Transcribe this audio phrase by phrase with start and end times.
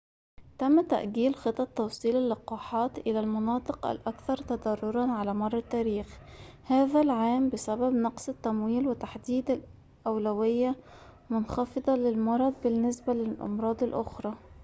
[0.59, 6.07] تم تأجيل خطط توصيل اللقاحات إلى المناطق الأكثر تضرراً على مر التاريخ
[6.63, 9.61] هذا العام بسبب نقص التمويل وتحديد
[10.07, 10.75] أولوية
[11.29, 14.35] منخفضة للمرض بالنسبة للأمراض الأخرى